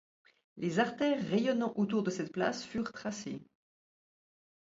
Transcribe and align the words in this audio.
Les 0.57 0.79
artères 0.79 1.23
rayonnant 1.29 1.73
autour 1.75 2.11
cette 2.11 2.31
place 2.33 2.65
furent 2.65 2.91
tracées. 2.91 3.39